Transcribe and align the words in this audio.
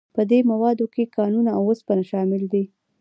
په 0.15 0.21
دې 0.29 0.39
موادو 0.51 0.85
کې 0.93 1.11
کانونه 1.17 1.49
او 1.57 1.61
اوسپنه 1.69 2.03
شامل 2.11 2.41
دي. 2.53 2.63